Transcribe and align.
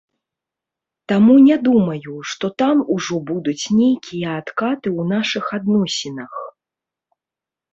Таму 1.11 1.35
не 1.47 1.57
думаю, 1.67 2.13
што 2.31 2.45
там 2.61 2.77
ужо 2.95 3.15
будуць 3.33 3.65
нейкія 3.83 4.27
адкаты 4.45 4.87
ў 4.99 5.09
нашых 5.13 5.45
адносінах. 5.59 6.33